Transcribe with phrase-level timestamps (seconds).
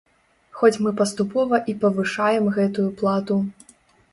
[0.61, 3.39] Хоць мы паступова і павышаем гэтую плату.